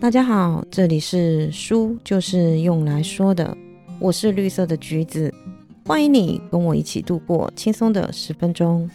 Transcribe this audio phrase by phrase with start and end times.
[0.00, 3.56] 大家好，这里是书就是用来说的，
[3.98, 5.32] 我是绿色的橘子，
[5.86, 8.88] 欢迎你跟我一起度过轻松的十分钟。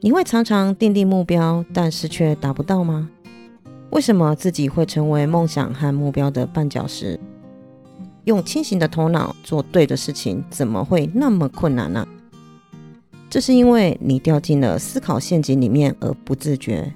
[0.00, 3.08] 你会常常定定目标，但是却达不到吗？
[3.90, 7.18] 为什么自己会成为梦想和目标的绊脚石？
[8.24, 12.06] 用清醒的头脑做对的事情，怎么会那么困难呢？
[13.30, 16.92] 这是因为你掉进了思考陷阱里面而不自觉。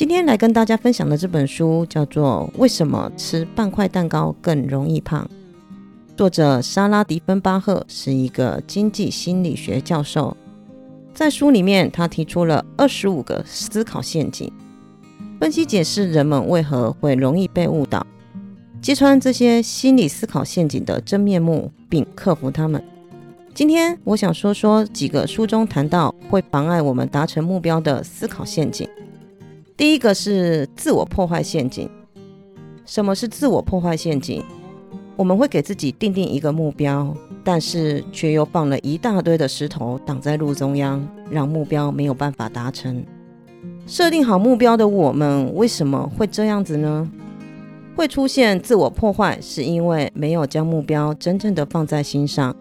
[0.00, 5.28] 今天来跟大家分享的这本书叫做《为什么吃半块蛋糕更容易胖》，
[6.16, 10.34] 作者莎拉·迪芬巴赫是一个经济心理学教授。
[11.12, 14.50] 在书里面，他提出了二十五个思考陷阱，
[15.38, 18.06] 分析解释人们为何会容易被误导，
[18.80, 22.82] 揭穿这些心理思考陷阱的真面目，并克服它们。
[23.52, 28.88] 今天我想说说几个书中谈到会妨碍我们达成目标的思考陷阱。
[29.80, 31.88] 第一个是自我破坏陷阱。
[32.84, 34.44] 什么是自我破坏陷阱？
[35.16, 43.02] 我们会给自己定定一个目标，但是却又放了一大堆的石头挡在路中央，让目标没有办法达成。
[43.86, 47.10] 设定好目标的我们为什么会这样子呢？
[47.96, 52.54] 会出现自我破坏，是因为没有将目标真正的放在心上，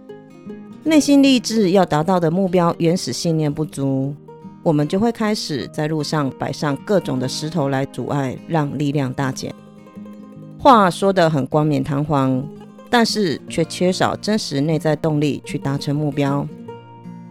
[0.86, 4.15] 内心立志要达到的目标原始信念不足。
[4.61, 9.53] 我们就会开始在路上摆上各种的石头来阻碍，让力量大减。
[10.57, 12.45] 话说得很冠冕堂皇，
[12.89, 16.45] 但是却缺少真实内在动力去达成目标，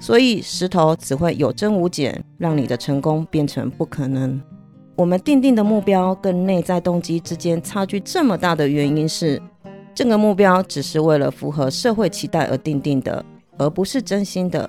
[0.00, 4.40] 所以石头只会有增无减，让你的成功变成不可能。
[4.96, 9.40] 我们定定的目标跟内在动机之间差距这么大的原因是，
[9.94, 13.24] 这个目标只是为了符合社会期待而定定的，
[13.58, 14.68] 而不是真心的。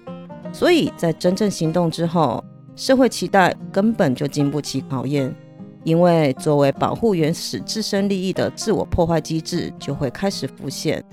[0.52, 2.44] 所以在真正行动之后，
[2.80, 5.36] 社会期待根本就经不起考验，
[5.84, 11.04] 因为作为保护原始自身利益的自我破坏机制就会开始浮现。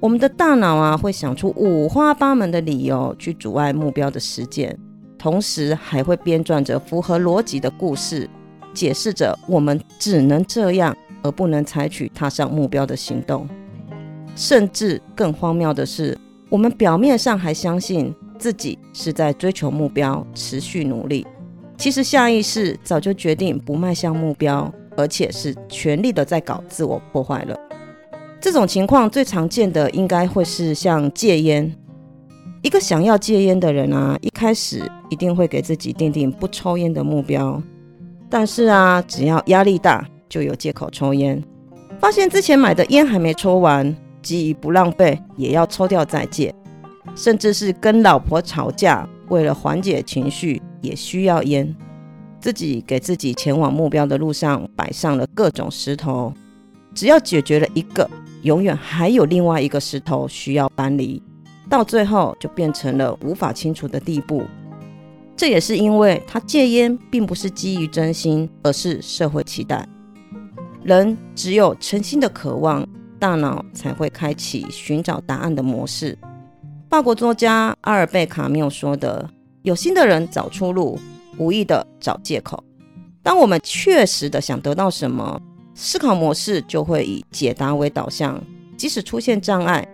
[0.00, 4.74] 我们的大脑啊，会想出五花八门的理由去阻碍目标的实践，
[5.18, 8.26] 同时还会编撰着符合逻辑的故事，
[8.72, 13.46] 解释着我们只能这样，而不能采取踏上目标的行动。
[14.34, 16.16] 甚至更荒谬的是，
[16.48, 18.14] 我们表面上还相信。
[18.46, 21.26] 自己是在追求目标，持续努力。
[21.76, 27.58] 其实下意识早就决定不迈向目标，而且是全力的在搞自我破坏了。
[28.40, 31.74] 这种情况最常见的应该会是像戒烟。
[32.62, 37.60] 一个想要戒烟的人啊，一开始一定会给自己定定不抽烟的目标，
[38.30, 41.42] 但是啊，只要压力大，就有借口抽烟。
[41.98, 43.92] 发现之前买的烟还没抽完，
[44.22, 46.54] 基于不浪费，也要抽掉再戒。
[47.16, 51.74] 甚至是跟老婆吵架，为了缓解情绪，也需要烟。
[52.38, 56.32] 自己给自己前往目标的路上摆上了各种石头，
[56.94, 58.08] 只要解决了一个，
[58.42, 61.20] 永远还有另外一个石头需要搬离，
[61.68, 64.44] 到最后就变成了无法清除的地步。
[65.34, 69.88] 这也是因为他戒烟并不是基于真心，而是社会期待。
[70.82, 72.86] 人只有诚心的渴望，
[73.18, 76.16] 大脑才会开启寻找答案的模式。
[76.88, 79.28] 法国作家阿尔贝·卡缪说的
[79.62, 80.96] ：“有心的人找出路，
[81.36, 82.62] 无意的找借口。”
[83.24, 85.40] 当我们确实的想得到什么，
[85.74, 88.40] 思考模式就会以解答为导向，
[88.76, 89.86] 即使出现障碍，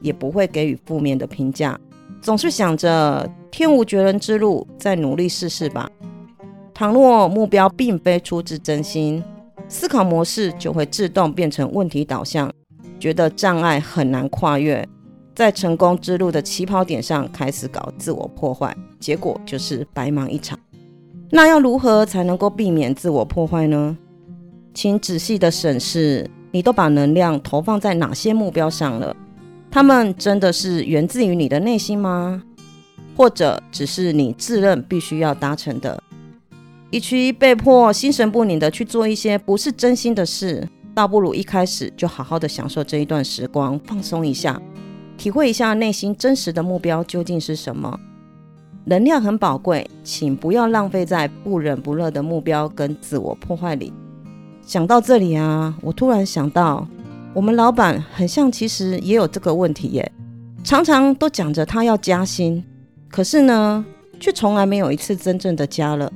[0.00, 1.78] 也不会给予负面的评价，
[2.20, 5.88] 总是想着天无绝人之路，再努力试试吧。
[6.74, 9.22] 倘若目标并非出自真心，
[9.68, 12.52] 思考模式就会自动变成问题导向，
[12.98, 14.86] 觉得障碍很难跨越。
[15.34, 20.58] 在成功之路的起跑点上开始搞自我破坏，结果就是白忙一场。
[21.30, 23.96] 那要如何才能够避免自我破坏呢？
[24.74, 29.16] 请仔细的审视，你都把能量投放在哪些目标上了？
[29.70, 32.42] 他们真的是源自于你的内心吗？
[33.16, 36.02] 或者只是你自认必须要达成的？
[36.90, 44.60] 与其被迫心神不宁的去做一些不是真心的事，倒不如一开始就好好的享受这一段时光，放松一下。
[45.20, 48.00] 体会一下内心真实的目标究竟是什么？
[48.86, 53.92] 能量很宝贵，请不要浪费在不冷不热的目标跟自我破坏里。
[54.62, 56.88] 想到这里啊，我突然想到，
[57.34, 60.12] 我们老板很像，其实也有这个问题耶。
[60.64, 62.64] 常常都讲着他要加薪，
[63.10, 63.84] 可是呢，
[64.18, 66.10] 却从来没有一次真正的加了。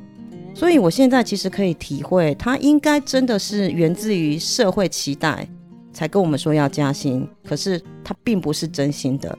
[0.55, 5.47] 所以我现在其实可以体会，他应该真的是源自于社会期待。
[5.95, 9.39] 才跟我们说要加薪，可是他并不是真心的，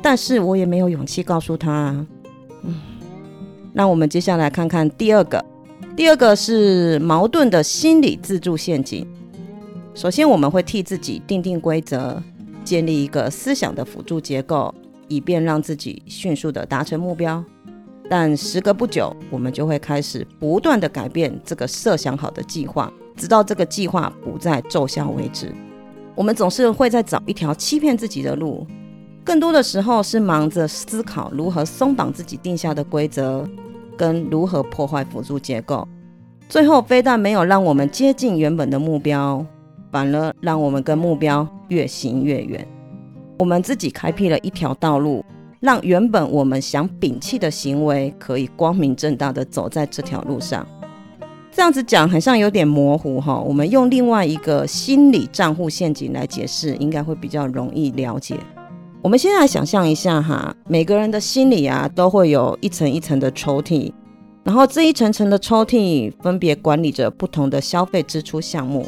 [0.00, 1.70] 但是我也没有勇气告诉他。
[1.70, 2.06] 啊
[2.62, 2.74] 嗯，
[3.72, 5.44] 那我们接下来看看第二个，
[5.94, 9.06] 第二个是矛盾的心理自助陷阱。
[9.94, 12.22] 首先，我们会替自己定定规则，
[12.64, 14.74] 建立一个思想的辅助结构，
[15.08, 17.44] 以便让自己迅速的达成目标。
[18.08, 25.54] 但时隔不久，我们就会开始不断的改变这个设想好的计划，直到这个计划不再奏效为止。
[26.20, 28.66] 我们总是会在找一条欺骗自己的路，
[29.24, 33.48] 更多的时候是忙着思考如何松绑自己定下的规则，
[33.96, 35.88] 跟如何破坏辅助结构。
[36.46, 39.42] 最后，非但没有让我们接近原本的目标。
[39.90, 42.68] 反而让我们跟目标越行越远。
[43.38, 45.24] 我们自己开辟了一条道路，
[45.58, 50.66] 让原本我们想摒弃的行为可以光明正大的走在这条路上。
[51.52, 53.38] 这样子讲好像有点模糊哈。
[53.38, 58.36] 我们用另外一个心理账户陷阱来解释，应该会比较容易了解。
[59.02, 63.92] 我们先来想象一下哈，每个人的心里啊都会有一层一层的抽屉，
[64.44, 68.86] 然后这一层层的抽屉分别管理着不同的消费支出项目。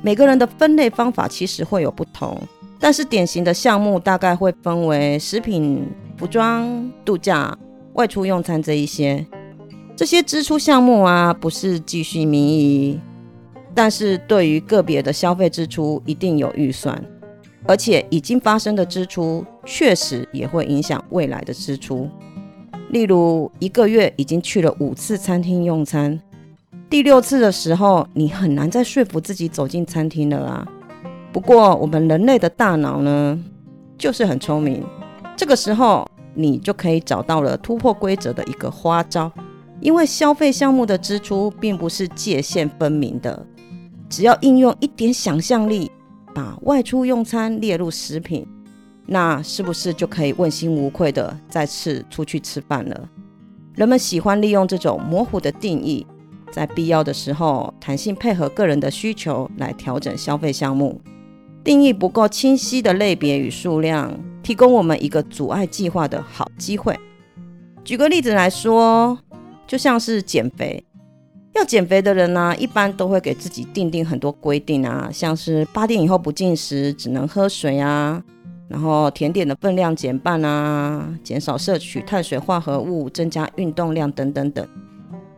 [0.00, 2.36] 每个人的分类方法其实会有不同，
[2.80, 7.56] 但是典型的项目大概会分为食品、服装、度假、
[7.92, 9.24] 外出用餐这一些。
[9.94, 13.00] 这些支出项目啊，不是继续民意，
[13.74, 17.04] 但是对于个别的消费支出一定有预算，
[17.66, 22.08] 而且已经发生的支出确实也会影响未来的支出。
[22.88, 26.20] 例如，一个月已经去了五次餐厅用餐。
[26.90, 30.66] 第六次的时候，你很难再说服自己走进餐厅了啊。
[31.32, 33.38] 不过，我们人类的大脑呢，
[33.96, 34.84] 就是很聪明。
[35.36, 39.30] 这个时候，你就可以找到了突破规则的一个花招。
[39.82, 43.44] 因为消费项目的支出并不是界限分明的，
[44.08, 45.90] 只要应用一点想象力，
[46.32, 48.46] 把外出用餐列入食品，
[49.06, 53.08] 那是不是就可以问心无愧的再次出去吃饭了？
[53.74, 56.06] 人们喜欢利用这种模糊的定义。
[56.52, 61.00] 在必要的时候，弹性配合个人的需求来调整消费项目。
[61.64, 66.96] 定义不够清晰的类别与数量，提供我们一个阻碍计划的好机会。
[67.82, 69.18] 举个例子来说，
[69.72, 70.84] 就像是减肥，
[71.54, 78.22] 要减肥的人呢，一般都会给自己定定很多规定啊，像是八点以后不进食，只能喝水啊，
[78.68, 84.68] 然后甜点的分量减半啊，减少摄取碳水化合物，增加运动量等等等。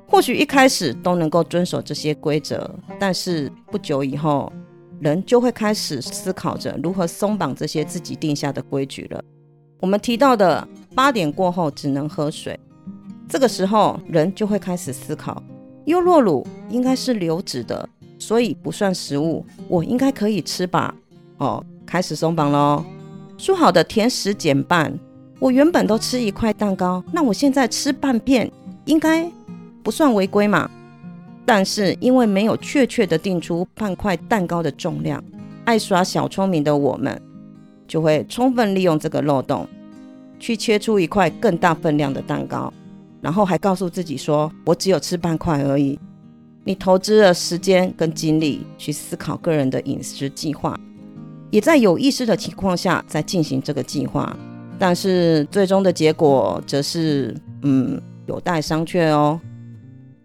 [0.08, 4.52] 或许一开始都能够遵守这些规则，但是不久以后，
[4.98, 9.22] 人就会开始思考着如何松绑这些自己定下的规矩了。
[9.78, 12.58] 我们提到的八点过后只能喝水，
[13.28, 15.42] 这个时候人就会开始思考：
[15.86, 17.88] 优酪乳应该是流质的，
[18.18, 20.94] 所以不算食物，我应该可以吃吧？
[21.38, 22.84] 哦，开始松绑喽。
[23.36, 24.96] 说好的甜食减半，
[25.40, 28.50] 我原本都吃一块蛋糕，那我现在吃半片，
[28.84, 29.30] 应该。
[29.82, 30.70] 不算违规嘛？
[31.44, 35.22] 但是因为没有确切的定出半块蛋糕的重量，
[35.66, 37.20] 爱耍小聪明的我们
[37.86, 39.68] 就会充分利用这个漏洞，
[40.40, 42.72] 去切出一块更大分量的蛋糕，
[43.24, 45.98] 然后还告诉自己说：“我只有吃半块而已。”
[46.62, 50.78] 你投资了时间跟精力去思考个人的饮食计划，
[51.50, 54.36] 也在有意识的情况下在进行这个计划，
[54.78, 59.40] 但是最终的结果则是，嗯，有待商榷哦。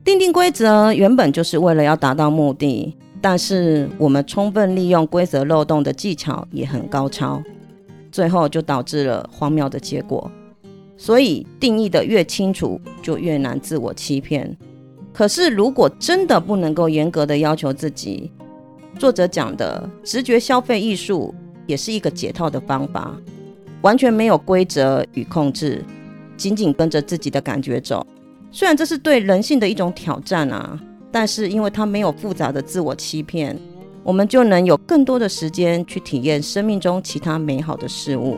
[0.04, 7.42] 定定规则原本就是为了要达到目的，但是我们充分利用规则漏洞的技巧也很高超，
[8.12, 10.30] 最后就导致了荒谬的结果。
[11.02, 14.54] 所以定义的越清楚，就越难自我欺骗。
[15.14, 18.30] 可是如果真的不能够严格的要求自己，
[19.00, 21.34] 作者讲的直觉消费艺术
[21.66, 23.16] 也是一个解套的方法，
[23.82, 25.82] 完全没有规则与控制，
[26.36, 28.06] 仅仅跟着自己的感觉走。
[28.52, 30.78] 虽然这是对人性的一种挑战啊，
[31.14, 33.58] 但是因为它没有复杂的自我欺骗，
[34.04, 38.38] 我们就能有更多的时间去体验生命中其他美好的事物。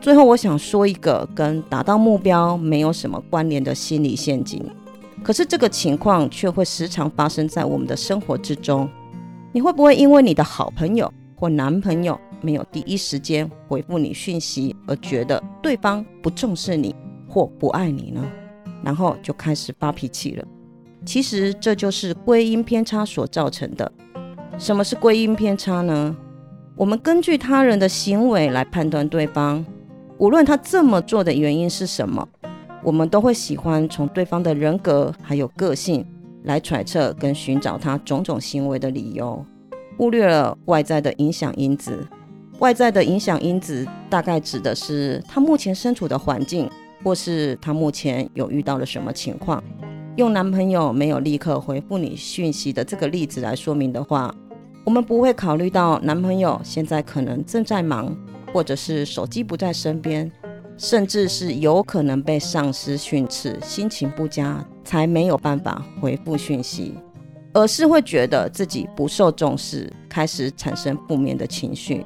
[0.00, 4.64] 最后，我想说一个跟达到目标没有什么关联的心理陷阱，
[5.24, 8.88] 可是这个情况却会时常发生在我们的生活之中。
[9.52, 16.94] 你会不会因为你的好朋友或男朋友没有第一时间回复你讯息，而觉得对方不重视你
[17.28, 18.24] 或不爱你呢？
[18.84, 20.44] 然后就开始发脾气了。
[21.04, 23.90] 其实这就是归因偏差所造成的。
[24.58, 26.16] 什么是归因偏差呢？
[26.76, 29.64] 我们根据他人的行为来判断对方，
[30.18, 32.28] 无论他这么做的原因是什么，
[32.82, 36.04] 我们都会喜欢从对方的人格还有个性
[36.44, 39.44] 来揣测跟寻找他种种行为的理由，
[39.96, 42.06] 忽略了外在的影响因子。
[42.58, 46.68] 外在的影响因子大概指的是他目前身处的环境。
[47.04, 49.62] 或是他目前有遇到了什么情况，
[50.16, 54.34] 用男朋友没有立刻回复你讯息的这个例子来说明的话，
[54.84, 58.12] 我们不会考虑到男朋友现在可能正在忙，
[58.58, 60.28] 或者是手机不在身边，
[60.76, 66.94] 甚至是有可能被上司训斥，心情不佳才没有办法回复讯息，
[67.52, 72.04] 而是会觉得自己不受重视，开始产生负面的情绪。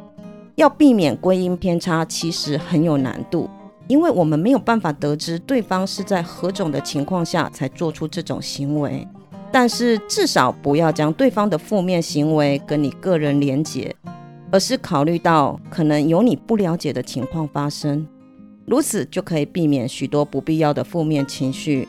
[0.56, 3.48] 要避免归因偏差，其实很有难度。
[3.88, 9.08] 因为我们没有办法得知对方是在何种的情况下才做出这种行为，
[9.50, 13.96] 但是至少不要将对方的负面行为跟你个人连结，
[14.52, 18.06] 而是考虑到可能有你不了解的情况发生，
[18.66, 21.88] 如此就可以避免许多不必要的负面情绪，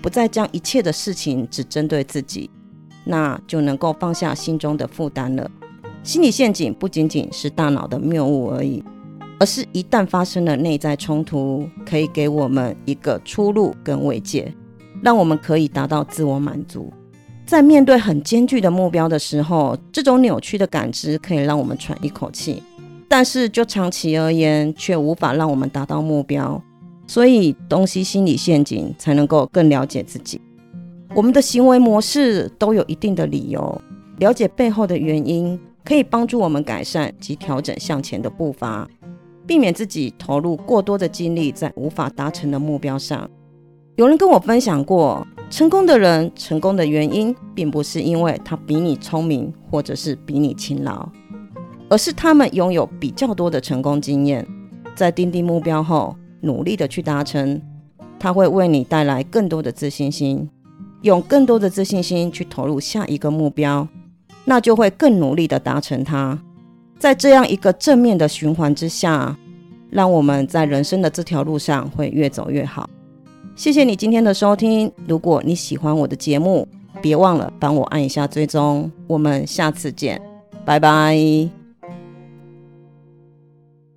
[0.00, 2.48] 不再将一切的事情只针对自己，
[3.04, 5.50] 那就能够放下心中的负担了。
[6.04, 8.84] 心理陷阱不仅仅是大脑的谬误而已。
[9.40, 14.54] 而是一旦发生了内在冲突，可以给我们一个出路跟慰藉，
[15.02, 16.92] 让我们可以达到自我满足。
[17.52, 22.62] 在面对很艰巨的目标的时候，这种扭曲的感知可以让我们喘一口气，
[23.06, 26.58] 但是就长期而言，却无法让我们达到目标。
[27.06, 30.40] 所以，东西心理陷阱才能够更了解自己。
[31.14, 33.78] 我们的行为模式都有一定的理由，
[34.16, 38.88] 了解背后的原因，可以帮助我们改善及调整向前的步伐。
[39.46, 43.28] 避免自己投入过多的精力在无法达成的目标上。
[43.96, 51.06] 有人跟我分享过，成功的人成功的原因，并不是因为他比你聪明，或者是比你勤劳，
[51.90, 54.48] 而是他们拥有比较多的成功经验，
[54.94, 57.60] 在定定目标后，努力的去达成，
[58.18, 60.48] 他会为你带来更多的自信心，
[61.02, 63.86] 用更多的自信心去投入下一个目标，
[64.46, 66.42] 那就会更努力的达成它。
[66.98, 69.36] 在这样一个正面的循环之下，
[69.90, 72.88] 让我们在人生的这条路上会越走越好。
[73.54, 74.90] 谢谢你今天的收听。
[75.06, 76.66] 如果你喜欢我的节目，
[77.00, 78.90] 别忘了帮我按一下追踪。
[79.06, 80.20] 我们下次见，
[80.64, 81.61] 拜拜。